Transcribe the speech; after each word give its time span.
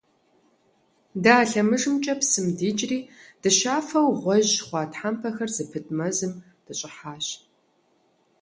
Дэ 1.23 1.31
а 1.41 1.43
лъэмыжымкӏэ 1.49 2.13
псым 2.19 2.47
дикӏри 2.57 2.99
дыщафэу 3.41 4.09
гъуэжь 4.21 4.55
хъуа 4.65 4.81
тхьэмпэхэр 4.91 5.49
зыпыт 5.55 5.85
мэзым 5.97 6.33
дыщӏыхьащ. 6.65 7.25